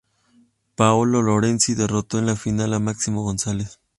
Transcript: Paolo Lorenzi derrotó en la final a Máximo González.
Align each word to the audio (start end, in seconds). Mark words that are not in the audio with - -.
Paolo 0.73 1.21
Lorenzi 1.21 1.75
derrotó 1.75 2.17
en 2.17 2.25
la 2.25 2.35
final 2.35 2.73
a 2.73 2.79
Máximo 2.79 3.21
González. 3.21 3.77